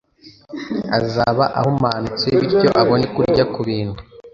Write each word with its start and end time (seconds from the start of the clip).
azaba 0.99 1.45
ahumanutse 1.59 2.27
bityo 2.39 2.69
abone 2.81 3.05
kurya 3.15 3.43
ku 3.53 3.59
bintu 3.67 3.99